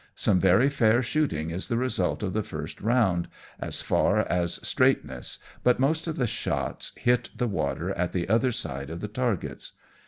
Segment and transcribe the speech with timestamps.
[0.15, 3.27] Some very fair shooting is the result of the first round,
[3.59, 8.51] as far as straightness, but most of the shots hit the water at the other
[8.51, 9.73] side of the targets.